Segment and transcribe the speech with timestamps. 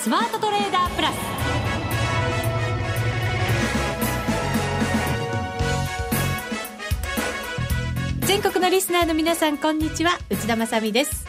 [0.00, 1.14] スマートトレーダープラス。
[8.26, 10.18] 全国のリスナーの皆さんこんにちは。
[10.30, 11.26] 内田まさです。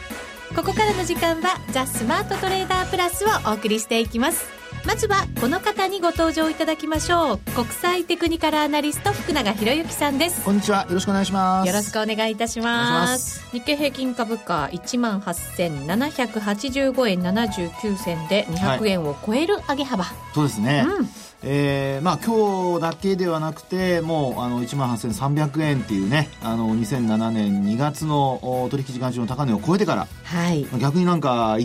[0.54, 4.59] ここからの時間はザ・スマートトレーダープラスをお送りしていきます。
[4.86, 7.38] まずはこの方にご登場いただきましょう。
[7.52, 10.44] 国際テクニカルアナリスト福永博之さんです。
[10.44, 10.86] こんにちは。
[10.88, 11.66] よろしくお願いします。
[11.66, 13.50] よろしくお願いいたします。
[13.52, 31.64] 日経平均株価1万8785円79銭で200円を超える上げ幅、はい、そうですね、うんえー、まあ今日だけではなくてもうあの1万8300円っていうねあの2007年2月の取引時間中の高値を超えてから、はい、逆になんか勢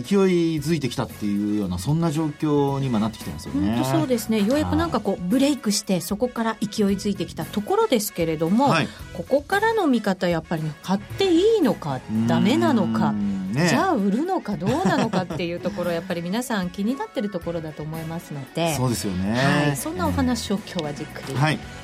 [0.60, 3.74] づいてきたっていうようなそんな状況に今なってきてますよね。
[3.76, 4.40] 本当そうですね。
[4.40, 13.14] ようやくなんかこうブレイクしてそこから勢いづいてきたところですけれども、はい、ここからの見方やっぱり買っていいのかダメなのか、
[13.56, 18.74] ね、じゃあ売るのかどうなのかっていうところやっぱり皆さん気になってるところだと思いますので。
[18.74, 19.72] そうですよね、はい。
[19.72, 21.34] い、そんなお話を今日はじっくり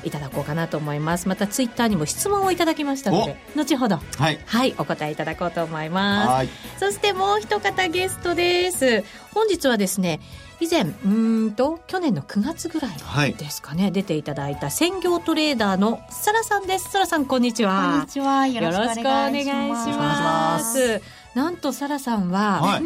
[0.05, 0.11] い。
[0.11, 6.49] ただこうかなと思います、またツイッターにも質問をいただきましたので後ほど、はい、はい、お答えいただこうと思います。
[6.79, 9.03] そしてもう一方ゲストです。
[9.33, 10.19] 本日はですね
[10.59, 11.09] 以前う
[11.47, 16.91] んと去年の9月ぐらいですかね、はい、出ていただいた専業トレーダーのサラさんです。
[16.91, 17.91] サラさんこんにちは。
[17.93, 18.47] こんにちは。
[18.47, 21.01] よろしくお願いします
[21.35, 22.83] なんとサラさんは、はい、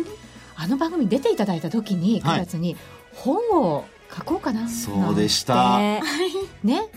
[0.56, 2.76] あの番組出ていただいた時に9月に
[3.14, 5.78] 本を書こうかなそうでした。
[5.78, 6.02] ね。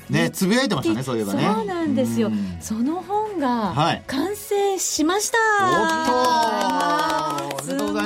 [0.09, 1.45] ねつぶやいてましたねそういえばね。
[1.45, 2.31] そうなんですよ。
[2.61, 3.75] その本が
[4.07, 8.05] 完成しました、はい、おっとおめでとうござい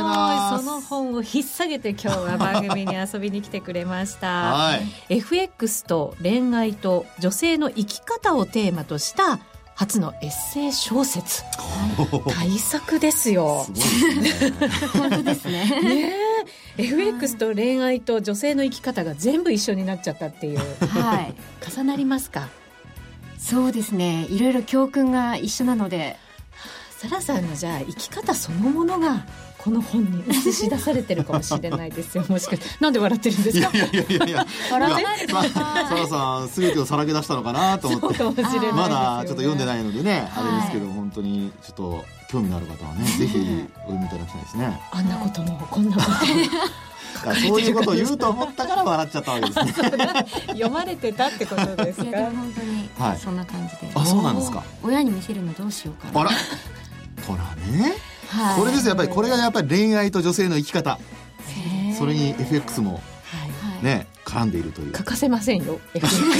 [0.58, 4.82] その本を引っ提げて今日は番組に遊びに来てくれました、 はい、
[5.16, 9.38] FX と恋愛と女性の生き方をテーマとした
[9.74, 11.42] 初のエッセイ小説。
[12.26, 13.66] 大作ですよ。
[14.94, 15.64] 本当ですね。
[15.82, 16.12] ね
[16.76, 21.34] FX と恋愛と女性の生き方が全部一緒になっちゃったっていう、はい、
[21.70, 22.48] 重なりますか？
[23.38, 24.26] そうですね。
[24.30, 26.16] いろいろ教訓が一緒なので。
[26.96, 29.26] サラさんのじゃあ生き方そのものが
[29.64, 32.24] この本に映し出されてるかもしれないですよ。
[32.28, 32.66] もしかして。
[32.80, 33.70] なんで笑ってるんですか？
[33.74, 34.46] いやいやいやいや。
[34.70, 38.22] 笑ってないサラさん全てをさらけ出したのかなと思って
[38.72, 43.38] まだちょっと読んでないのでね、あれですけど本当にちょっと興味のある方はねぜひ
[43.86, 49.72] お読みいただきたいですねあんなこともこんなこともそういうことを言うと思ったから笑っちゃったわけですね
[50.48, 56.30] 読まれてたってことですか本当に、はい、そんな感じであそうなんですか親に見せるのどうしようかあら
[57.26, 57.94] ほらね、
[58.34, 60.98] はい、これですやっぱりこれがやっぱり恋愛と女性の生き方。
[61.96, 63.00] それに FX も
[63.80, 64.92] ね、絡んでいるという。
[64.92, 66.16] 欠かせませんよ FX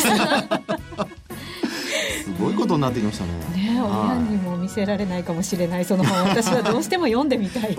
[2.25, 3.33] すごいことになってきましたね。
[3.73, 7.77] ね親にも見せられないかもしれないその本私はどうしても読んでみたい。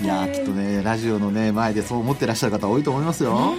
[0.00, 3.54] いやきっとねラジオのね前でそう思ってらっしゃる方多いと思いますよ。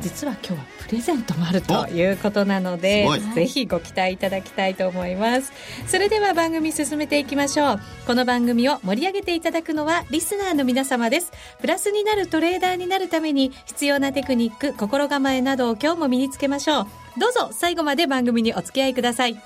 [0.00, 5.52] 実は今日はプレゼントもあるということなのでぜひご期待いただきたいと思います。
[5.86, 7.80] それでは番組進めていきましょう。
[8.06, 11.32] この番組を盛り上げていただくのはリスナーの皆様です。
[11.60, 16.86] プラスになるトレーダーになるために必要なテクニック心構えなどを今日も身につけましょう。
[17.18, 19.36] どうぞ最後まで番組にお付き合いください。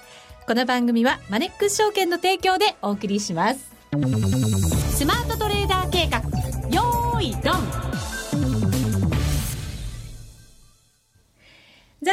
[0.47, 3.75] この番組はマネックス証券の提供でお送りします。
[4.95, 6.19] スマートトレーダー計画。
[6.71, 7.56] よーいドン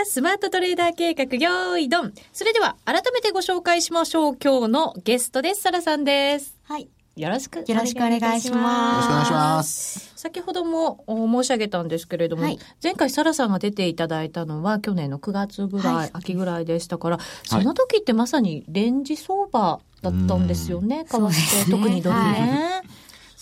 [0.03, 2.13] ザ・スマートトレーダー計画、よーいドン。
[2.33, 4.37] それでは、改めてご紹介しましょう。
[4.41, 5.61] 今日のゲストです。
[5.61, 6.57] サラさんです。
[6.63, 6.89] はい。
[7.15, 8.35] よろしくよろしくお願いします。
[8.35, 10.11] よろしくお願いします。
[10.17, 22.81] 先ほども申し上げたんですけれども、はい、前回サラさんが出ていただいたのは去年の9月ぐらい、はい、秋ぐらいでしたから、その時ってまさにレンジ相場だったんですよね、為替、特にドルね。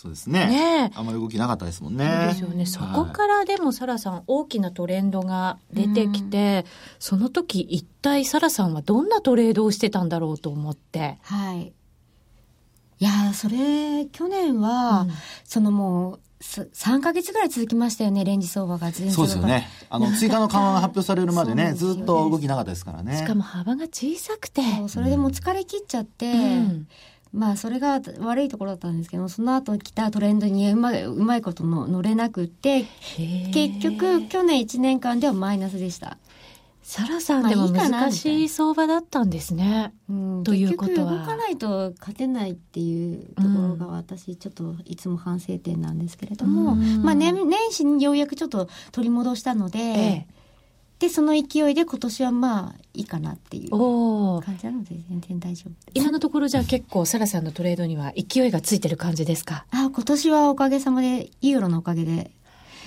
[0.01, 0.47] そうですね。
[0.47, 2.29] ねあんまり動きなかったですもんね。
[2.29, 2.65] ですよね。
[2.65, 6.65] そこからでもサラさん、大きなトレンドが出てきて、
[6.97, 11.19] その時一体サラさんはどんなトレードをしてたんだろうと思って。
[11.21, 11.71] はい。
[12.97, 15.11] いやそれ、去年は、うん、
[15.43, 19.67] そのもう、3か月ぐらい続きましたよね、レンジ相場が全そうですよね。
[19.91, 23.17] あの、 追加の緩和が発表されるまでね、ずっと動きなかったですからね。
[23.17, 24.63] しかも幅が小さくて。
[24.87, 26.87] それでも疲れ切っちゃって、うん
[27.33, 32.85] まあそれが悪いところだったんですけどその後来たトレンドにうまうまいことの乗れなくて
[33.53, 36.17] 結局去年1年間ではマイナスでした。
[36.83, 39.93] サラさんでも難しい相場だったんですね。
[40.09, 41.19] うん、ということは。
[41.19, 50.40] 動かないと勝てないっていうところが私ちょっといつも反省点なんですけれども、うん、まあ年年始にようやくちょっと取り戻したので、ええ
[51.01, 59.65] でその勢いで今年はまあいいかなっていう感じなので全然大丈夫今のところじゃあ結構サラさんのトレードには勢いがついてる感じですか？
[59.71, 62.31] あ今年はおかげさまでユーロのおかげで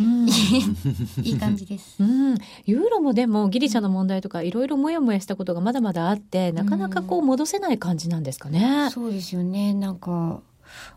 [0.00, 0.26] うん、
[1.22, 2.34] いい感じです、うん、
[2.66, 9.72] ユーロもでもギリシャの問題とかいろいろもやもやしたことがまだまだあってなかなかこう戻せない感じなんですかね、うん、そうですよね。
[9.74, 10.40] なんか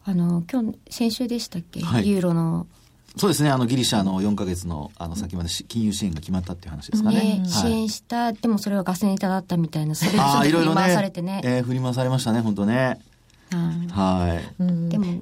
[0.04, 2.66] あの今日先週でしたっけ、はい、ユーロの
[3.18, 10.24] そうですねあのギリシャの4か月のあの先まで金融支援が決まったっていう話ですかね、ねはい、支援したでもそれはガセネタだったみたいなそれを
[10.62, 11.28] 振り回されてね。
[11.28, 13.00] ね、えー、振り回されましたね本当ね。
[13.92, 15.22] はい、うん、でも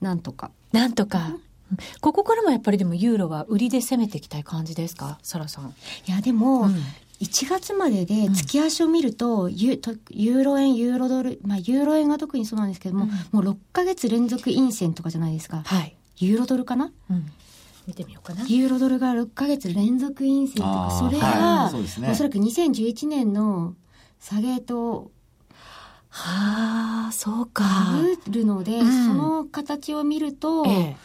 [0.00, 0.50] なんとか。
[0.72, 1.36] なんとか。
[2.02, 5.18] ここからもやっぱりでもユーロは売りで攻めていきたい感じですか？
[5.22, 5.74] サラさん。
[6.06, 6.74] いやでも、うん、
[7.20, 9.80] 1月までで月足を見ると、うん、ユ
[10.10, 15.62] ユーロ円ユーロドルまあユーロ円が特にそうなんですけども、うん、もう6か月連続陰線とかじゃないですか。
[15.64, 15.94] はい。
[16.18, 17.26] ユーロドルかな、うん、
[17.86, 18.44] 見てみようかな。
[18.46, 22.00] ユーロドルが6か月連続陰線とか、それが、はい。
[22.00, 23.74] ね、おそらく2011年の
[24.20, 25.10] 下げと、
[26.08, 27.64] はあ、そうか。
[28.28, 30.96] るので、うん、その形を見ると、ええ、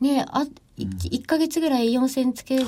[0.00, 2.58] ね、あ、1か月ぐらい4000つけ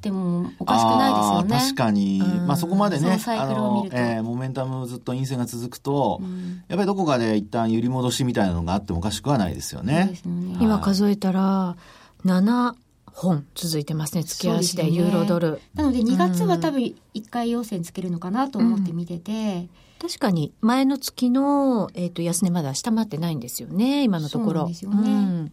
[0.00, 1.56] てもおかしくないですよね。
[1.56, 10.12] はい、確かに、うん、まあそこまでね、あの、えー、モメンタムずっと陰線が続くと、うん、やっぱりどこかで一旦揺り戻しみたいなのがあってもおかしくはないですよね。
[10.24, 10.56] ね。
[10.60, 11.76] 今数えたら、
[12.24, 12.74] 7
[13.06, 15.52] 本続いてますね、月足でユーロドル。
[15.52, 16.94] ね、なので2月は多分1
[17.30, 19.68] 回陽線つけるのかなと思って見てて、
[19.98, 24.60] 確かに前の月の、えーと、安値まだ下回ってないんですよね今のところ。
[24.60, 25.50] そうですよね。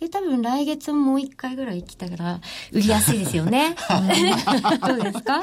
[0.00, 2.40] で、多分来月もう一回ぐらい来たから
[2.72, 3.74] 売りやすいですよね。
[4.86, 5.40] どうですか？
[5.40, 5.42] い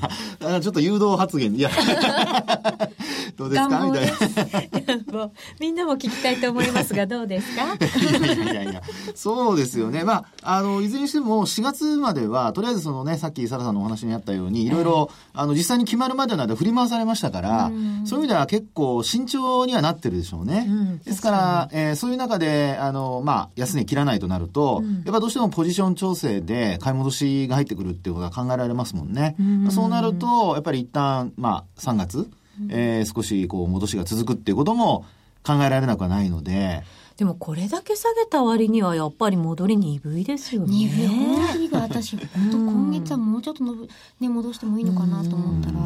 [0.00, 1.54] やいや、ちょっと誘導発言。
[1.54, 1.70] いや、
[3.36, 3.80] どうですか？
[3.84, 4.12] みたいな。
[5.60, 7.74] みんなも聞きたいと思いますが、どうですか？
[7.74, 8.82] いやいやいや。
[9.14, 10.04] そうですよね。
[10.04, 14.70] まあ、あの、いずれにしても4月までは、とりあえずそのね、さっきサラさんのお話にあったように、い。
[14.70, 17.70] ろいろ、あの、実際に決まるまでの間振り回されましたから、
[18.04, 20.66] そういう意味では結構慎重にはなってるでしょうね。
[20.68, 29.36] うん、ですから、えー、そういう中で、あの、まあ、安値切らないとなると、うん、やっぱどうしてもポジション調整で買い戻しが入ってくるっていうことが考えられますもんね。
[29.66, 32.30] うそうなると、やっぱり一旦、まあ、3月、
[32.68, 35.04] えー、少しこう戻しが続くっていうことも
[35.44, 36.82] 考えられなくはないので。
[37.16, 40.72] でもこれだけ下げた割にはやっぱり戻り鈍いですよね。
[40.72, 41.06] 鈍い。
[41.06, 43.74] 本当に私、本当今月はもうちょっとの、
[44.20, 45.80] ね、戻してもいいのかなと思ったら。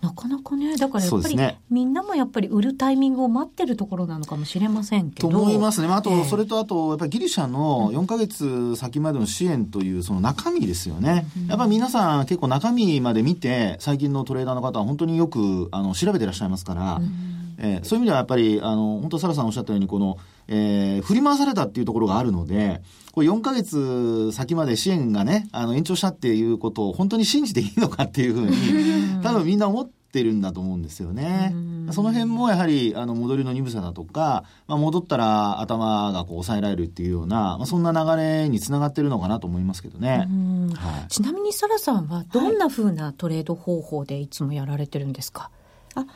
[0.00, 5.28] なかなかね、だからやっぱり、ね、みんなもやっぱり売るタイミングを待ってるところなのかもしれませんけど。
[5.28, 5.88] と思いますね。
[5.88, 11.26] あと、えー、それとあと、やっぱりギリシャの4か月先までの支援というその中身ですよね。
[11.36, 20.16] うん、やっぱり皆さん結構中身まで見て、最近のトレーダーの方は本当によくあの調べていらっしゃいますから、うん、えー、そういう意味ではやっぱり、あの、本当、サラさんおっしゃったように、この、
[20.46, 22.82] えー、振り回されたっていうところがあるので、
[23.12, 28.56] これ4ヶ月先まで支援がね、あの、延長したっていうことを本当に信じていいのかっていうふうに、
[29.22, 31.52] 多分みんな思ってるんだと思うんですよね。
[31.90, 40.28] その辺もやはりあの戻りの鈍さだとか、まあ、戻ったら頭がこう抑えられるっていうような、まあ、そんな流れにつながってるのかなと思いますけどね。
[40.74, 45.50] はい、ちなみにサラさんはどんなふうなトレード方法でいつもやられてるんですか、
[45.94, 46.06] あ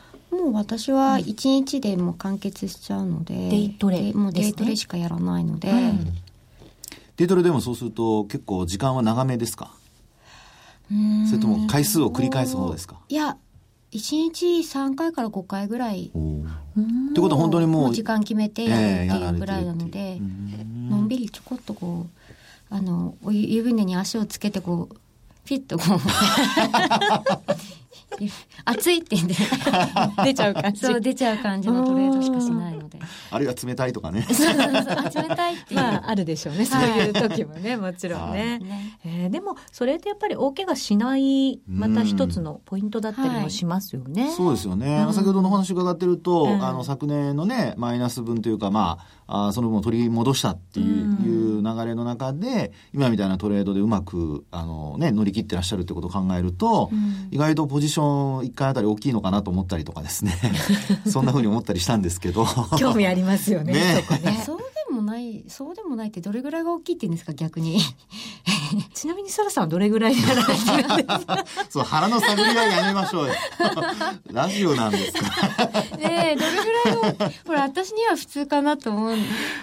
[0.43, 6.05] もう私は1日でも完結しちゃうので、デイトレ、もうデイトレしかやらないので、うん、
[7.15, 9.73] デイトレでもそうすると結構時間は長めですか？
[11.29, 12.99] それとも回数を繰り返す方ですか？
[13.07, 13.37] いや
[13.91, 16.07] 1日3回から5回ぐらい。
[16.07, 17.93] ってことは本当にもう。
[17.93, 20.19] 時間決めてやるっていうぐらいなので、
[20.89, 22.07] のんびりちょこっとこ
[22.71, 24.95] う、あの、湯船に足をつけてこう、
[25.45, 25.99] ピッとこう
[28.65, 29.35] 暑いって言って。
[30.23, 30.81] 出ちゃう感じ。
[30.81, 32.99] そう出ちゃう感じのトレードしかしないので。
[33.31, 34.23] あるいは冷たいとかね。
[34.31, 34.55] そうそう
[35.11, 35.27] そう。
[35.27, 35.79] 冷たいっていう。
[35.79, 36.65] まああるでしょうね。
[36.65, 56.91] そういう時もねもちろんね、ねえー、でもそれってやっぱり大怪我しないまた一つのポイントだったりもしますよね、はい、そうですよね、うん、先ほどのお話伺ってると、うん、あの昨年のねマイナス分というかまああその分を取り戻したっていう,、流れの中で今みたいなトレードでうまくあの、ね、乗り切ってらっしゃるってことを考えると、
[57.31, 58.02] 意外とポジション
[58.43, 60.37] 1回あたり大きいのかなと思ったりとかですね。
[61.09, 62.45] そんなふうに思ったりしたんですけど。
[62.77, 64.05] 興味ありますよねね。
[64.07, 64.43] そね。
[64.45, 64.72] そう
[65.33, 67.79] ないそうでもないってどれぐらいが大きいって言うんですか逆に。
[68.93, 70.15] ちなみにサラさんはどれぐらい
[71.69, 73.33] そう腹の探りはやめましょうよ。
[74.31, 75.29] ラジオなんですか？
[75.97, 79.17] ねえどれぐらいのほら私には普通かなと思う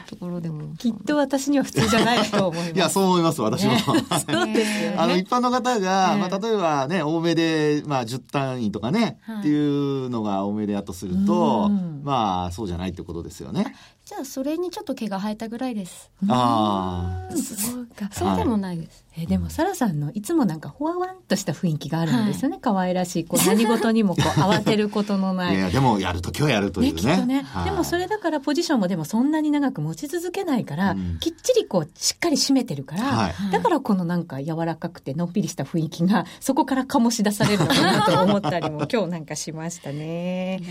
[0.08, 0.74] ところでも。
[0.76, 2.72] きっと私には普通じゃないと思います。
[2.72, 11.68] いやそう思います私も、ね、そうですよね、あの一般の方が、まあ、例えばね多めで、まあ、10単位とかね、はい、っていうのが多めでやとすると
[12.02, 13.74] まあそうじゃないってことですよね
[14.10, 16.10] じゃあそれにちょっと毛が生えたぐらいです。
[16.26, 18.08] ああそうか。
[18.10, 25.56] そうでもないです、えでもサラさんのいつもなんかほわわんとした雰囲気があるんですよね、はい、可愛らしいこう何事にもこう慌てることのない。
[25.56, 26.92] いやでもやると今日やるというね。
[26.92, 40.62] ねきっとね、はい、でもそれだからポジションもでもそんなに長く持ち続けないから、うん、きっちりこうしっかり締めてるから、はい、だからこのなんか柔らかくてのんびりした雰囲気がそこから醸し出されるのかなと思ったりも今日なんかしましたね。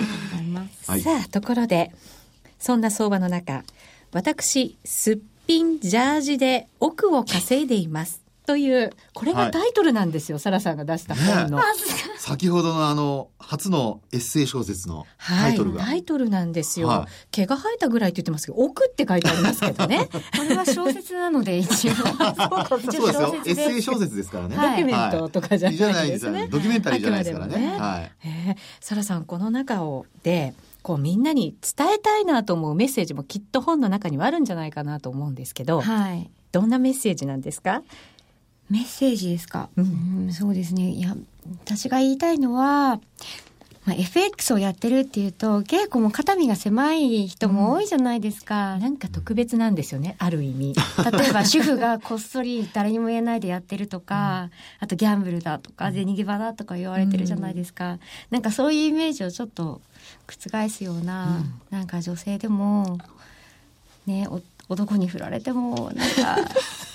[0.83, 1.93] さあところで
[2.59, 3.63] そんな相場の中
[4.11, 8.21] 私、すっぴんジャージで奥を稼いでいます。
[8.49, 11.59] という、これがタイトルなんですよ、はい、サラさんが出した本の。
[11.59, 11.63] ね、
[12.17, 15.81] 先ほどのあの、初のエッセイ小説のタイトルが。
[15.81, 20.09] はい、タイトルなんですよ、はい、毛が生えたぐらいって言ってますけど、奥って書いてありますけどね。
[20.35, 21.93] これは小説なので、一応。
[21.93, 23.35] そうですよ。
[23.45, 24.55] エッセイ小説ですからね。
[24.55, 26.47] ドキュメントとかじゃないですね。
[26.49, 27.55] ドキュメンタリーじゃないですからね。
[27.55, 28.11] ねはい。
[28.23, 37.83] えー、サラさん、この中を、で、こうみんなに伝えたいなと思うメッセージもきっと本の中にはあるんじゃないかなと思うんですけど、はい、どんなメッセージなんですか？
[38.69, 40.89] メッセージですか、うん、うん、そうですね。
[40.91, 41.15] いや
[41.65, 43.01] 私が言いたいのは
[43.89, 50.75] まあ、FX をやってるっていうと稽古も肩身が狭い人も多いじゃないですか、うん、なんか特別なんですよねある意味。
[51.11, 59.81] 例えば主婦がこっそり誰にも言えないでやってるとか、うん、あとギャンブルだとか銭ゲバだとか言われてるじゃないですか、うん、なんかそういうイメージをちょっと
[60.27, 62.99] 覆すような、うん、なんか女性でも
[64.05, 64.27] ね
[64.67, 66.37] 男に振られてもなんか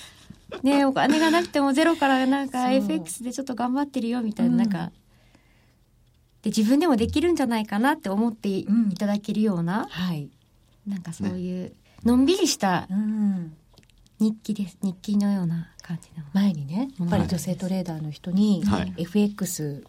[0.63, 4.91] ねお金がなくてもゼロからなんか FX でちょっと頑張ってるよみたいな、なんか
[6.45, 8.67] で自分でもできるんじゃないかなって思ってい
[8.99, 10.29] ただけるような、うん、はい、
[10.85, 11.73] なんかそういう
[12.03, 12.87] のんびりした
[14.19, 14.77] 日記です。
[14.83, 16.23] 日記のような感じの。
[16.33, 19.85] 前にねやっぱり女性トレーダーの人に、はい、FX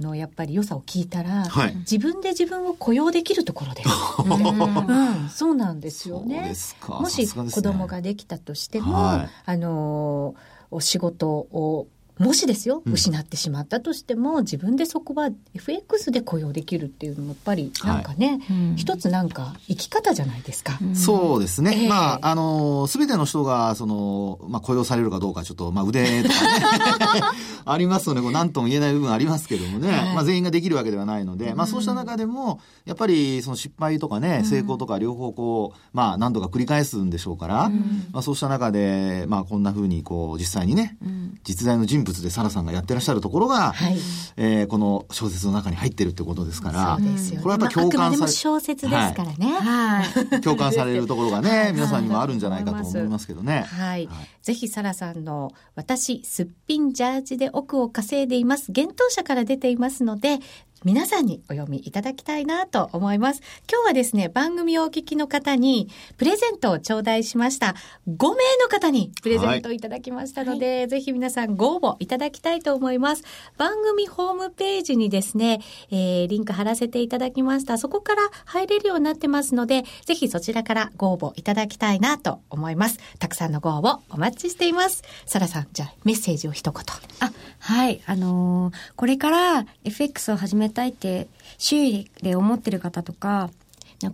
[0.00, 3.88] のやっぱり良さを聞いたら、はい、自分で自分を雇用できるところです。
[4.18, 6.54] うん、そうなんですよね。
[6.88, 10.34] もし子供ができたとしても、はい、あの
[10.72, 11.86] お仕事を
[12.20, 20.78] もしですよ、失ってしまったとしても、自分でそこは FX で雇用できるっていうのもやっぱりなんかね、はい、一つなんか生き方じゃないですか。
[20.94, 21.84] そうですね。
[21.84, 27.22] えー、まあ、あの、すべての人が、その、まあ雇用されるかどうかちょっと、まあ腕とかね、
[27.64, 37.70] ありますので、こう何とも言えない部分ありますけどもね、はい、まあ全員ができるわけではないので、まあそうした中でも、やっぱりその失敗とかね、成功とか両方こう、まあ何度か繰り返すんでしょうから、
[38.12, 40.98] まあそうした中で、まあこんなふうにこう実際にね、
[41.44, 43.96] 実在の人物でサラさんがやってらっしゃるところが、はい、
[44.36, 53.62] えー、この小説の中に入ってるってことですから、そうですよ、これはやっぱ共感され、小説ですからね、はい、共感されるところがね、皆さんにもあるんじゃないかと思いますけどね。
[53.62, 54.08] はい。
[54.42, 58.72] ぜひサラさんの私すっぴんジャージで奥を稼いでいます。
[58.74, 60.38] 幻冬者から出ていますので、
[60.82, 63.42] 皆さんにお読みいただきたいなと思います。
[63.70, 67.74] 今日はですね、番組をお聞きの方にプレゼントを頂戴しました。
[68.08, 73.24] 5名の方にプレゼントいただきましたので、はい、ぜひ皆さんご応募いただきたいと思います。
[73.58, 75.60] 番組ホームページにですね、
[75.90, 77.76] えー、リンク貼らせていただきました。
[77.76, 82.98] そこから入れるようになってますので、ぜひそちらからご応募いただきたいなと思います。
[83.18, 85.02] たくさんのご応募お待ちしています。
[85.26, 86.82] サラさん、じゃあメッセージを一言。
[87.20, 88.00] あ、はい。
[88.06, 93.50] あのー、これから FX を始めたいって周囲で思ってる方とか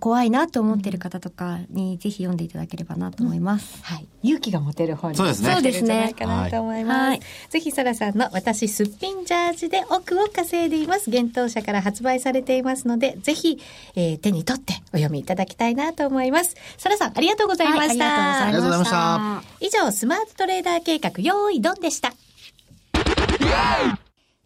[0.00, 3.76] 怖いなと思ってる方とかにぜひ読んでいただければなと思います。
[3.76, 4.08] うん、はい。
[4.24, 5.52] 勇気が持てる本にそうですね。
[5.52, 6.12] そうですね。
[6.18, 7.08] かなと思います。
[7.10, 7.20] はい、
[7.50, 11.08] ぜひ、サラさんの私すっぴんジャージで奥を稼いでいます。
[11.08, 13.60] 幻冬者から発売されていますので、ぜひ、
[13.94, 16.56] えー、手に取ってお読みいただきたいなと思います。
[16.78, 18.04] サラさん、ありがとうございました。
[18.06, 19.42] はい、ありがとうございました。
[19.60, 22.12] 以上、スマートトレーダー計画、用意ドンでした。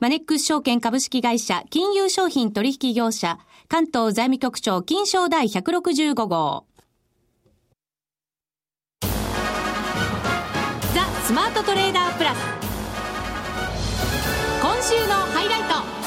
[0.00, 6.66] マネックス証券株式会社金融商品取引業者関東財務局長金賞第165号。
[9.02, 9.08] ザ・
[11.24, 12.38] スマートトレーダープラス。
[14.62, 15.97] 今週のハイライト。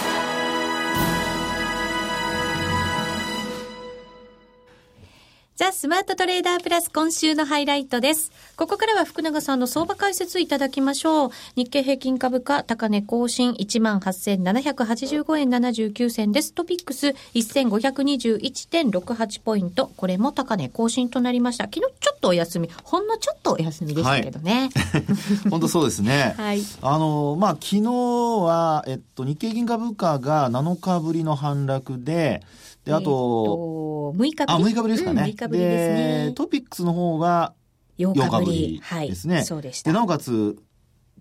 [5.61, 8.31] ザ・スマートトレーダープラス今週のハイライトです。
[8.55, 11.29] ここからは福永さんの相場解説いただきましょう。
[11.55, 16.53] 日経平均株価高値更新18,785円79銭です。
[16.53, 19.91] トピックス1521.68ポイント。
[19.97, 21.65] これも高値更新となりました。
[21.65, 24.71] 昨日ちょっとお休み、ほんのちょっとお休みでしたけどね。
[24.73, 25.03] はい、
[25.51, 26.33] 本当そうですね。
[26.37, 26.63] はい。
[26.81, 32.41] あの、まあ、昨日は、えっと、日経平均株価が7日ぶりの反落で、
[32.85, 34.45] で、あと、6日ぶり。
[34.47, 35.21] あ、6日ぶりですかね。
[35.21, 36.25] うん、6日ぶりですね。
[36.27, 37.53] で、トピックスの方が
[37.99, 39.35] 8日ぶりですね。
[39.35, 39.91] はい、そうでした。
[39.91, 40.57] で、なおかつ、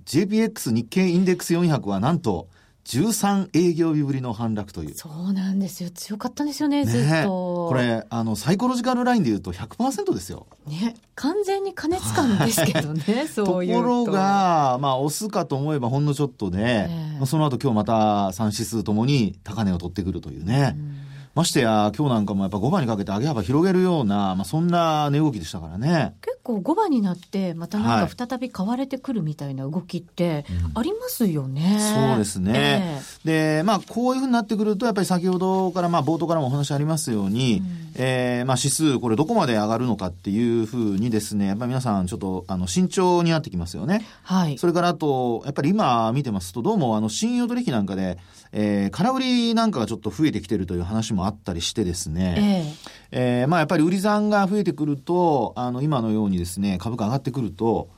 [0.07, 2.49] JPX 日経インデックス400はなんと、
[2.85, 4.95] 13営業日ぶりの反落という。
[4.95, 5.91] そうなんですよ。
[5.91, 7.69] 強かったんですよね、ずっと。
[7.69, 10.47] これ、あの、サイコロジカルラインで言うと100%ですよ。
[10.67, 10.95] ね。
[11.15, 13.83] 完全に加熱感ですけどね、そういうと。
[13.83, 16.89] ころが、まあ、押すかと思えばほんのちょっとで、
[17.19, 17.93] まあ、その後今日また
[18.29, 20.75] 3指数ともに高値を取ってくるというね。
[20.77, 26.17] うんましてや、今日なんかもやっぱ5番にかけて上げ幅広げるような、まあ、そんな値動きでしたからね。
[26.23, 30.45] 結構5番になって、またなんか再び買われてくるみたいな動きって
[30.75, 31.79] ありますよね。
[31.79, 33.01] うん、そうですね。
[33.25, 44.05] えー、で、まあ、こういうふうになってくると、やっぱり先ほどから、まあ、冒頭からもお話ありますように、うん、えー、まあ、指数、これどこまで上がるのかっていうふうにですね、やっぱり皆さんちょっと、あの、慎重になってきますよね。
[44.25, 44.59] はい。
[44.59, 48.19] それからあと、やっぱり今見てますと、どうも、あの、信用取引なんかで、
[48.53, 52.67] えー、空売りなんかがちょっと増えてきてるという話もあったりしてですね、
[53.13, 57.89] えー、えー、まあやっぱり売り算が増えてくると、あの、今のようにですね、株価上がってくると、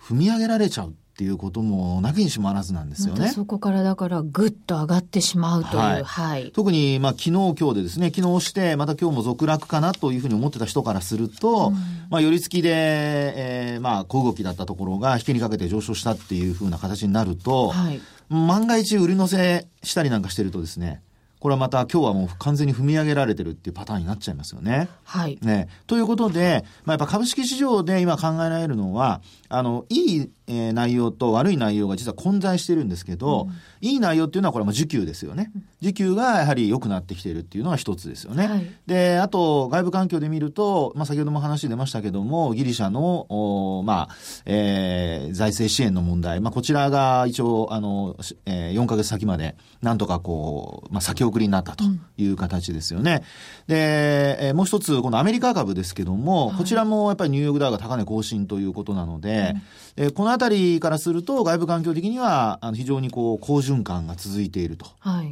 [0.00, 3.28] 踏み上げられちゃうっていうこともなきにしもあらずなんですよね。
[3.28, 5.76] そこからだからぐっと上がってしまうという。
[5.78, 6.04] はい。
[6.04, 11.74] はい、特に、まあ昨日今日でですね、昨日して、また今日も続落かなというふうに思ってた人からすると、うん、
[12.10, 21.02] まあ寄り付きで、えー、まあ小動きだったところが引きにかけて上昇したっていうふうな形になると、はい万が一売り乗せしたりなんかしてるとですね、
[21.44, 24.88] これはまた今日はもう完全に踏み上げられてるっていうパターンになっちゃいますよね。
[25.04, 25.38] はい。
[25.42, 25.68] ね。
[25.86, 35.50] ということで、まあ、やっぱ株式市場で今考えられるのは、あの、いい、えー、内容と悪い内容が実は混在してるんですけど、うん、いい内容っていうのはこれも需給ですよね。
[35.82, 38.46] 需給がやはり良くなってきているっていうのが一つですよね。
[38.46, 51.84] はい、で、あと外部環境で見ると、まあ、先ほども話出ましたけども、ギリシャの、おまあ、えー、財政支援の問題、まあ、こちらが一応、あの、えー、4ヶ月先まで、なんとかこう、まあ、先送りになったと
[52.16, 53.22] いう形ですよね。
[53.68, 59.62] うん、で、えー、もう一つ、このアメリカ株ですけども、はい、こちらもやっぱりニューヨークダウが高値更新ということなので、うん、
[59.96, 64.86] えー、このあたりからすると、外部環境的には、あの非常にこう、好循環が続いていると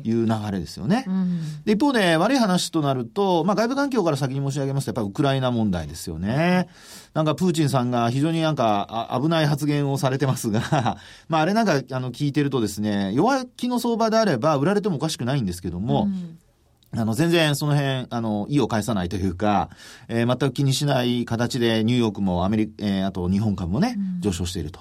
[0.04, 0.96] いう流れですよね。
[0.96, 6.68] はいうん、で一方で、悪い話となると、まあ、外部環境から先に申し上げますと、やっぱりウクライナ問題ですよね。
[7.14, 10.96] なんかプーチンさんが非常になんか危ない発言をされてますが
[11.28, 16.38] まああれなんかあの聞いてるとですね、弱気の相場であれば売られてもおかしくないんですけども、うん
[16.94, 19.70] あの、全然その辺、あの、意を返さないというか、
[20.08, 24.80] えー、全く気にしない形でニューヨークもアメリカ、えー、あと日本株もね、上昇していると。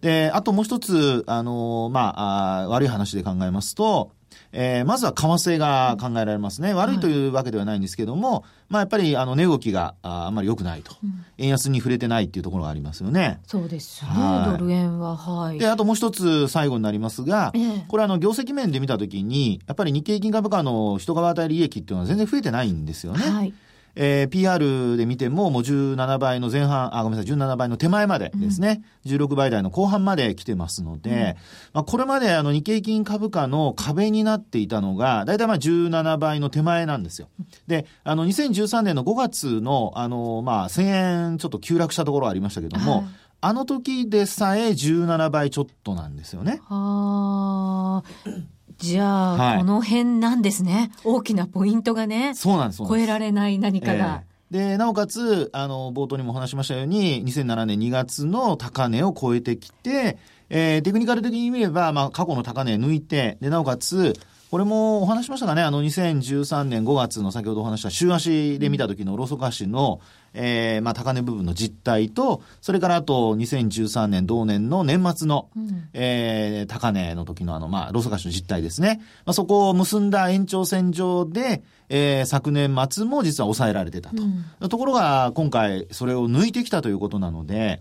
[0.00, 4.12] で、あともう一つ、あの、まあ、あ悪い話で考えますと、
[4.52, 6.74] えー、まずは為替が考えられますね。
[6.74, 13.40] 悪いというわけではないんですけども、まあやっぱりあの値動きがああんまり良くないと、うん、円安に触れてないっていうところがありますよね。
[13.46, 14.10] そうですね。
[14.10, 15.58] はい、ドル円は、はい。
[15.58, 23.28] で、あともう一つ最後になりますが、えー、これあの業績面で見たときに、やっぱり日経金株価の一株当たり利益っていうのは全然増えてないんですよね。
[23.28, 23.54] はい。
[23.94, 31.16] えー、PR で見ても、もう17倍の前半、あ、ごめんなさい、17倍の手前までですね、うん、16倍台の後半まで来てますので、うん、
[31.72, 37.28] まあ、これまであの日経金株価の壁になっていたのが、だいたいまあ17倍の手前なんですよ。
[37.66, 43.04] で、あの、2013年の5月の、あの、まあ、1000円ちょっと急落したところありましたけども、はい
[43.40, 46.60] あの時でさえ17倍ちょっとなんですよね。
[46.64, 48.30] はあ。
[48.76, 50.90] じゃあ、はい、この辺なんですね。
[51.04, 52.34] 大きなポイントがね。
[52.34, 52.82] そうなんです。
[52.86, 54.22] 超えられない何かが。
[54.50, 64.14] えー、で、なおかつ、あの、冒頭にも話しましたように、2007年2月の高値を超えてきて、えー、テクニカル的に見れば、まあ、過去の高値抜いて、で、なおかつ、
[64.50, 70.00] これもお話しましたかね、あの2013年5月の先ほどお話した週足で見た時のローソク足の、
[70.34, 79.00] えー、まあ高値部分の実態と、それからあと2013年同年の年末の、うん、えー、高値の時のあの、まあローソク足の実態ですね。
[79.24, 84.20] まあそこを結んだ延長線上で、えー、昨年末も実は抑えられてたと。
[84.20, 87.80] うん、ところが今回それを抜いてきたということなので、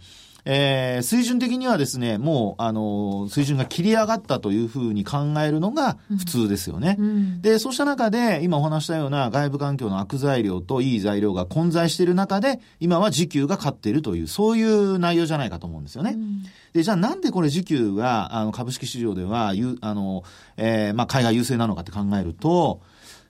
[0.51, 6.95] えー、水準的にはですね、もう、あの、水準が切り上がったというふうに考えるのが普通ですよね。
[6.97, 16.13] うん、で、そうした中で、今お話したような外部環境の悪材料といい材料が混在している中で、今は時給が勝っているという、そういう内容じゃないかと思うんですよね。
[16.15, 16.41] うん、
[16.73, 20.23] で、じゃあなんでこれ時給が、あの、株式市場では、ゆあの、
[20.57, 22.81] えー、まあ、海外優勢なのかって考えると、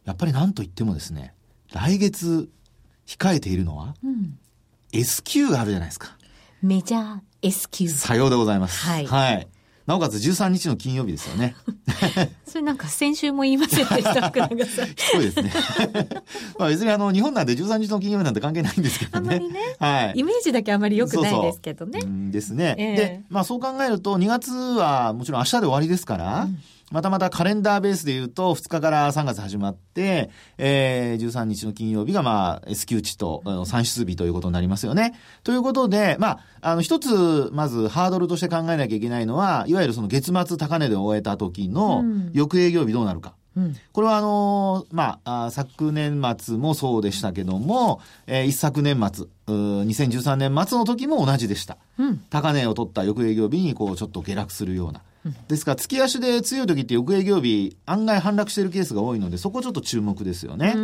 [0.05, 1.33] やっぱりなんと言ってもですね、
[1.73, 2.49] 来月
[3.05, 4.37] 控えているのは、うん、
[4.93, 6.17] S q があるじゃないですか。
[6.61, 8.85] メジャー S q さようでございます。
[8.85, 9.05] はい。
[9.05, 9.47] はい。
[9.85, 11.55] なおかつ13日の金曜日ですよね。
[12.45, 14.87] それなんか先週も言いませんでした、福永さん。
[14.97, 15.51] そうですね。
[16.59, 19.35] まあ別にあの、日本なんで13日の金曜日なんて関係ないんですけどね。
[19.35, 19.59] あまりね。
[19.79, 20.19] はい。
[20.19, 22.01] イメージだけあまり良くないですけどね。
[22.01, 22.75] そうそうですね。
[22.77, 26.59] えー、で、まあそう考えると2月はもちろん明日で終わりですから、うん
[26.91, 35.13] またまたカレンダーベースで言うと、2日から3月始まって、えー、13日の金曜日が、まあ、S q 値と算出日ということになりますよね。
[35.43, 43.33] ということで、まあ、あの、一つ、まずハードルとして考えなきゃいけないのは、いわゆるその月末高値で終えた時の、翌営業日どうなるか。
[43.57, 51.77] うん、これはあのー、まあ、昨年末もそうでしたけども、えー、一昨年末、2013年末の時も同じでした。
[51.97, 55.01] うん、高値を取った翌営業日にこうちょっと下落するような。
[55.47, 60.75] ですから、月足で強い時って翌営業日、案外反落しているケースが多いので、そこちょっと注目ですよね。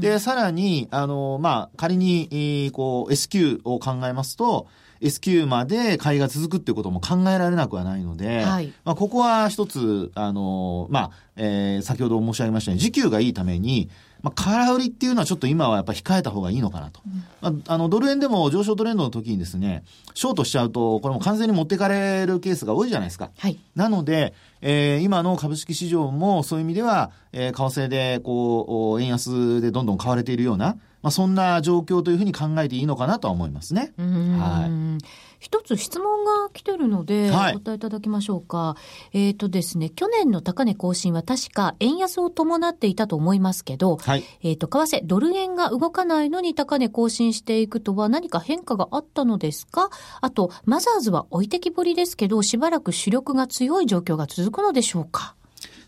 [0.00, 4.66] で、さらに、あの、まあ、仮に、こう、S q を考えますと、
[5.00, 13.90] S q まで買いが続くっていうことも考えられなくはないので、はい、まあ、ここは一つ、あの、まあ、えー、先ほど申し上げましたように、時給がいいために、
[14.24, 17.00] まあ、空売りっていうのはちょっと今はやっぱ控えた方がいいのかなと。
[17.06, 19.84] うん、まあ、あの、ドル円でも上昇トレンドの時にですね、
[20.14, 23.30] ショートしちゃうと、これも完全に持ってかれるケースが多いじゃないですか。
[23.36, 23.58] はい。
[23.76, 24.32] なので、
[24.62, 33.92] えー、今の株式市場もそういう意味では、えー、為替で、こう、円安でどんどん買われているような、まあ、そんな状況というふうに考えていいのかなとは思いますね。
[33.98, 35.04] はい。
[35.44, 38.56] 一つ質問が来てるので、お答えいただきましょうか。
[38.56, 38.76] は
[39.12, 49.90] い、えっ、ー、とですね、去年の高値更新は確か円安を伴っていたと思いますけど、はい、えっ、ー、と、為替、ドル円が動かないのに高値更新していくとは何か変化があったのですか？
[50.22, 55.34] あと、マザーズは置いてきぼりですけど、しばらく主力が強い状況が続くのでしょうか？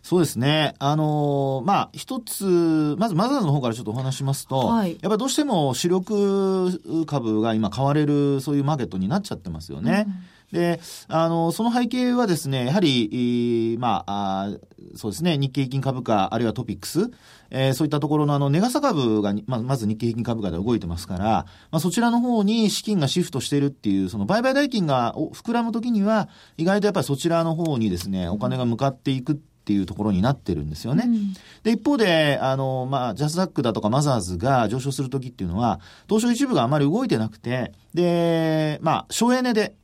[0.07, 0.77] そうですね。
[0.79, 10.07] あのー、まあ、一つ、まずマザーズの方からちょっとお話しますと、はい、やっぱりどうしても主力株が今買われるそういうマーケットになっちゃってますよね。
[10.53, 14.51] うん、で、あの、その背景はですね、やはり、まあ、あ
[14.95, 17.11] そうですね、日経平均株価、あるいはトピックス、
[17.51, 21.27] えー、そういったところのあの、ネガサ株が、ままず日経平均株価で動いてますから、
[21.73, 31.05] まあ、そちらの方に資金がシフトしているっていう、その売買代金が膨らむときには、意外とやっぱりそちらの方にですね、お金が向かっていくっていうところになってるんですよね。
[31.07, 39.75] うん、で、一方で、あの、まあ、ジャスダックだとかマザーズが上昇するときっていうのは、東証一部があまり動いてなくて、で、まあ、省エネで、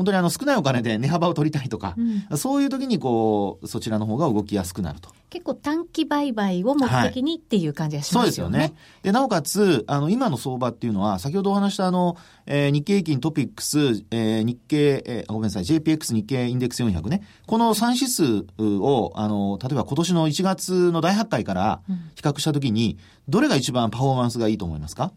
[0.00, 1.94] 本当にあの少ないお金で値幅を取りたいとか、
[2.30, 5.10] うん、そういう時にこう、そちらの方が動きやすくなると。
[5.28, 8.58] 結構短期売買を目的にっていう感じがしますよね。
[8.58, 9.02] はい、そうですよね。
[9.02, 13.78] で、なおかつ、あの、今の相場っていうのは、先ほどお話したあの、えー、日経平均トピックス、
[14.10, 17.22] えー、日経、えー、ごめんなさい、JPX 日経インデックス400ね。
[17.46, 21.82] この3指数を、あの、例えば今年の1月の大発会から
[22.14, 22.96] 比較したときに、
[23.28, 25.12] どれが一番パフォーマンスがいいと思いますか？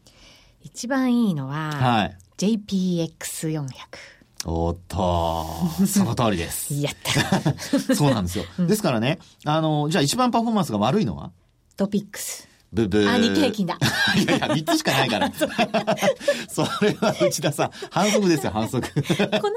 [0.63, 3.67] 一番いいのは、はい、JPX400。
[4.45, 5.45] おっと、
[5.87, 6.73] その通りです。
[6.81, 7.53] やった。
[7.95, 8.45] そうなんですよ。
[8.59, 11.31] ですからね、あの、じゃあ一番パフォーマンスが悪いのは？
[11.77, 12.47] トピックス。
[12.73, 13.09] ブブー。
[13.09, 13.77] あ、日経平均だ。
[14.17, 15.31] いやいや、3つしかないから。
[16.49, 18.87] それは内田さん、反則ですよ、反則。
[18.93, 19.53] このところ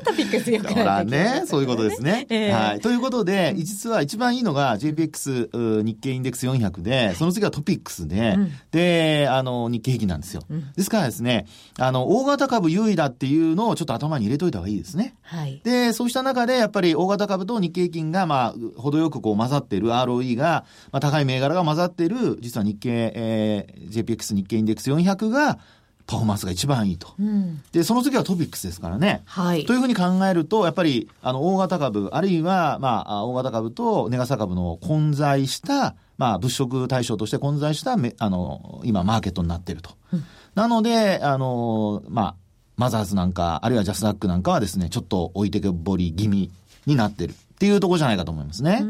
[0.00, 2.26] でトピックスよくなほらね、そういうことですね。
[2.30, 2.80] えー、はい。
[2.80, 10.42] ということで、実は一番いいのが JPX 日経インデックス400で、その次はトピックスで、うん、で、あの、日経平均なんですよ。
[10.48, 11.46] うん、ですからですね、
[11.78, 15.14] あの、大型株優位だっていうのをちょっと頭に入れといた方がいいですね。
[15.22, 15.60] はい。
[15.64, 25.58] で、そうした中で、やっぱり大型株と日経平均が、まあ、程よくこう混ざっている ROE が、まあ、高い銘柄が混ざっている、実は日経、えー、JPX 日経インデックス400が、
[26.06, 27.14] パフォーマンスが一番いいと。
[27.18, 29.22] うん、で、その次はトピックスですからね。
[29.24, 29.64] はい。
[29.64, 39.92] というふうに考えると、やっぱり、あの、大型株、あるいは、まあ、大型株とネガサ株の混在した、まあ、物色対象として混在した、あの、今、マーケットになっていると。
[40.12, 42.34] うん、なので、あの、まあ、
[42.76, 46.50] マザーズなんか、あるいはジャスダックなんかはですね、ちょっと置いてけぼり気味
[46.86, 48.80] になってるっていうところじゃないかと思いますね。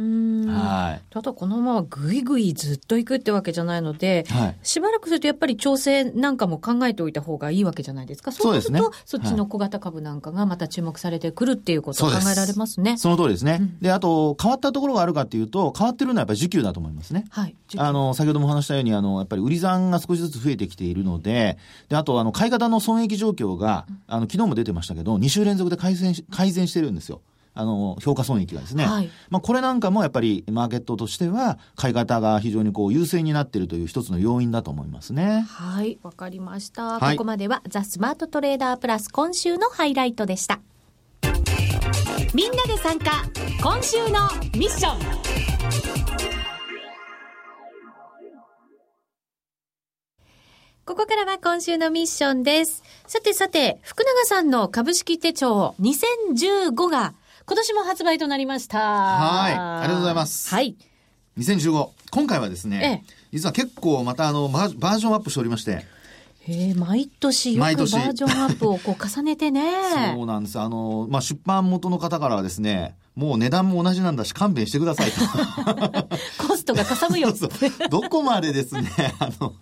[0.54, 8.32] はい、ただこのままぐいぐいずっといくってわけじゃないので、はい、しばらくするとやっぱり調整なんかも考えておいた方がいいわけじゃないですか。
[8.32, 12.96] そうするとそ,、っちの小型株なんかがまた注目されてくるっていうことを考えられますね。
[12.96, 27.20] その通りですね、うん、であと変わったところがあるかっていうと変わってるのはやっぱり需給だと思いますね、はい、あの先ほども話したようにあのやっぱり売り算が少しずつ増えてきているのでであとあの買い方の損益状況があの昨日も出てましたけど2週連続で改善改善してるんですよ
[27.54, 28.84] あの、評価損益がですね。
[28.84, 35.46] はい、まあ、これなんかもやっぱりマーケットとしては、買い方が非常にこう優勢になっているという一つの要因だと思いますね。
[35.48, 36.98] はい、わかりました。
[36.98, 40.60] はい、ここまでは、ザ・スマートトレーダープラス今週のハイライトでした。
[42.34, 43.10] みんなで参加、
[43.62, 45.44] 今週のミッション。
[50.84, 52.82] ここからは今週のミッションです。
[53.06, 57.14] さてさて、福永さんの株式手帳2015が
[57.46, 58.78] 今年も発売となりました。
[58.78, 59.52] はい。
[59.52, 60.48] ありがとうございます。
[60.48, 60.76] はい。
[61.38, 61.90] 2015。
[62.10, 65.84] 今回はですね、ええ、実は結構またあのバージョンアップしておりまして、
[66.48, 69.62] えー、毎年よくバージョンアップをこう重ねてね。
[70.14, 70.58] そうなんです。
[70.58, 75.20] あの、まあ、出版元の方からはですね、もう値段も同じなんだし勘弁してくださいと。
[76.64, 77.28] コストがかさむよ。
[77.90, 79.52] どこまでですね、 あの、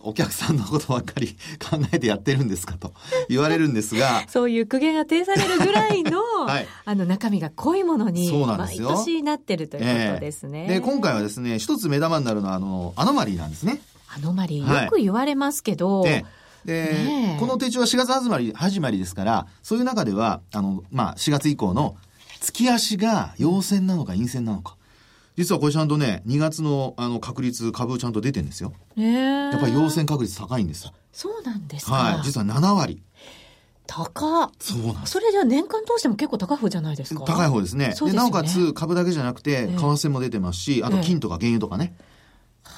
[0.00, 2.94] お客さんのことばっかり考えてやってるんですかと
[3.28, 4.24] 言われるんですが。
[4.32, 10.64] そういう苦言が呈されるぐらいの、はい、あの中身が濃いものに、毎年なってるということですね。
[10.64, 13.82] えー、で、今回はですね、一つ目玉になるのは、あの、アノマリーなんですね。
[14.16, 16.24] アノマリー、よく言われますけど、はい
[16.64, 21.96] で、この手帳は4月始まり、始まりですから、そういう中では、あの、まあ、4月以降の
[22.40, 24.77] 月足が陽線なのか陰線なのか。
[25.38, 28.72] 実はこれちゃんとね、2月のあの確率、株ちゃんと出てるんですよ。
[28.96, 30.90] えー、やっぱり陽線確率高いんです。
[31.12, 31.92] そうなんですか。
[31.94, 32.22] はい。
[32.24, 33.00] 実は7割。
[33.86, 37.94] 高そうなんそれじゃ年間通しても結構高い方じゃないですか高い方ですね。
[37.98, 41.94] で、ね、なおかつ株だけじゃなくて、為替も出てますし、あと金とか原油とかね。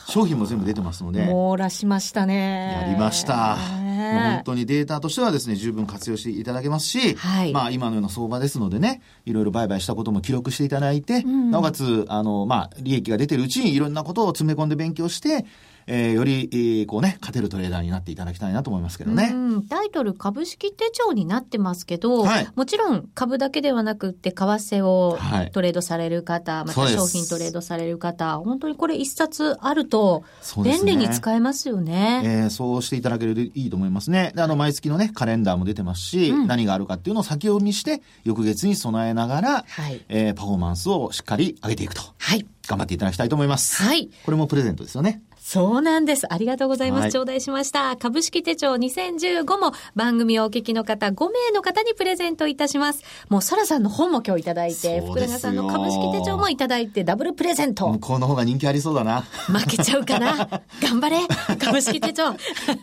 [0.06, 1.24] 商品も全部出てますので。
[1.24, 2.84] 網羅しましたね。
[2.86, 3.56] やりました。
[4.00, 15.44] もう本当にデータとしてはですね、十分活用していただけますし、はい、まあ今のような相場ですのでね、いろいろ売買したことも記録していただいて、うん、なおかつ、あの、まあ利益が出てるうちにいろんなことを詰め込んで勉強して、
[15.92, 19.34] えー、より、えー、こうね、勝てるトレーダーになっていただきたいなと思いますけどね。
[19.68, 25.18] タイトル株式手帳になってますけど、はい、もちろん株だけではなくて、為替を
[25.52, 30.22] トレードされる方、はい、また商品トレードされる方、本当にこれ一冊あると、
[30.62, 32.22] 便利に使えますよね。
[32.22, 34.32] ねえー、そうしていただけるといいと思いますね。
[34.36, 42.02] で、あの、毎月のね、カレンダーも出てますし、うん、何があるかっていうのを先読みして、翌月に備えながら、はい、えー、パフォーマンスをしっかり上げていくと。
[42.18, 42.46] はい。
[42.68, 43.82] 頑張っていただきたいと思います。
[43.82, 44.08] はい。
[44.24, 45.22] これもプレゼントですよね。
[45.50, 46.32] そうなんです。
[46.32, 47.02] ありがとうございます。
[47.02, 47.96] はい、頂戴しました。
[47.96, 53.02] 株式手帳2015も番組をお聞きの方5名の方にプレゼントいたします。
[53.28, 57.88] もう、ソラさんの本も今日いただいて、福永さんの株式手帳もいただいて、ダブルプレゼント。
[57.88, 59.22] 向こうの方が人気ありそうだな。
[59.48, 60.36] 負けちゃうかな。
[60.80, 61.18] 頑張れ
[61.58, 62.26] 株式手帳。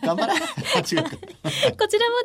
[0.02, 0.34] 頑張れ
[0.76, 1.08] こちらも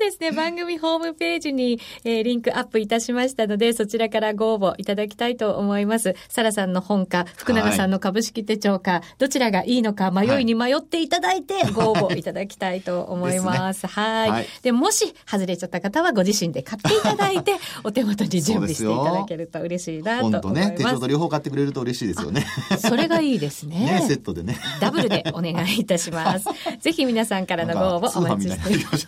[0.01, 6.15] ですね、番組ホームページに、えー、リンクアップいたしましたので、そちらからご応募いただきたいと思います。
[6.27, 13.83] サラさんの本か、福永さんの株式手帳か、はい、どちらがいいのか迷いに迷っていただいて ご応募いただきたいと思います。
[13.83, 20.47] ね、はいはい、で、もし外れちゃった方はご自身で買っていただいて、 お手元に準備していただけると嬉しいなと思います。
[20.47, 22.45] 本当ね、手帳と両方買ってくれると嬉しいですよね。
[22.79, 23.79] それがいいですね。
[24.01, 24.57] ね、セットでね。
[24.79, 26.45] ダブルでお願いいたします。
[26.79, 29.07] ぜひ皆さんからのご応募お待ちしています。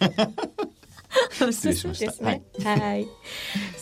[1.52, 2.06] 失礼しました。
[2.08, 2.44] ですね。
[2.64, 2.80] はい。
[2.80, 3.08] はい、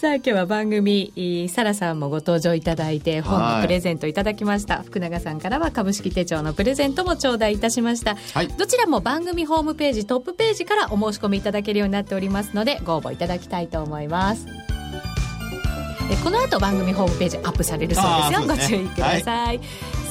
[0.04, 4.84] さあ今日は番組サラさんもご登場いただいて本のプレゼントいただきました。
[4.84, 8.18] 福永さんからは株式手帳のプレゼントも頂戴いたしました。
[8.34, 14.46] はい、どちらも番組ホームページトップページからお申し込みいただけるようになっておりますのでご応募いただきたいと思います。
[14.46, 14.52] で
[16.22, 18.42] この後番組ホームページアップされるそうですよ。
[18.42, 19.62] すね、ご注意ください、はい。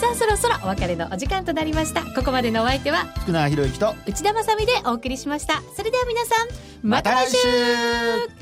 [0.01, 2.03] さあそろそろお別れのお時間となりました。
[2.03, 5.63] ここまでのお相手は福永博之と内田まさでお送りしました。
[5.77, 6.49] それでは皆さん
[6.83, 8.42] また来週